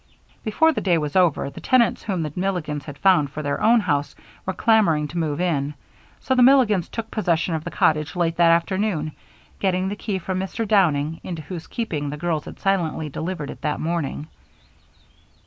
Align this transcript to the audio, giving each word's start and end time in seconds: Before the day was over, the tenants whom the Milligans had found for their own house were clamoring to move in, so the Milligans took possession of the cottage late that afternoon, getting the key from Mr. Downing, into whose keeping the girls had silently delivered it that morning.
Before 0.43 0.73
the 0.73 0.81
day 0.81 0.97
was 0.97 1.15
over, 1.15 1.51
the 1.51 1.61
tenants 1.61 2.01
whom 2.01 2.23
the 2.23 2.33
Milligans 2.35 2.85
had 2.85 2.97
found 2.97 3.29
for 3.29 3.43
their 3.43 3.61
own 3.61 3.81
house 3.81 4.15
were 4.47 4.53
clamoring 4.53 5.07
to 5.09 5.17
move 5.19 5.39
in, 5.39 5.75
so 6.19 6.33
the 6.33 6.41
Milligans 6.41 6.89
took 6.89 7.11
possession 7.11 7.53
of 7.53 7.63
the 7.63 7.69
cottage 7.69 8.15
late 8.15 8.35
that 8.37 8.49
afternoon, 8.49 9.11
getting 9.59 9.89
the 9.89 9.95
key 9.95 10.17
from 10.17 10.39
Mr. 10.39 10.67
Downing, 10.67 11.21
into 11.23 11.43
whose 11.43 11.67
keeping 11.67 12.09
the 12.09 12.17
girls 12.17 12.45
had 12.45 12.59
silently 12.59 13.09
delivered 13.09 13.51
it 13.51 13.61
that 13.61 13.79
morning. 13.79 14.25